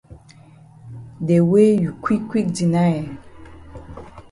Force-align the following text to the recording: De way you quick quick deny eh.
De 1.27 1.39
way 1.41 1.75
you 1.83 1.89
quick 2.03 2.23
quick 2.31 2.47
deny 2.57 2.91
eh. 3.01 3.07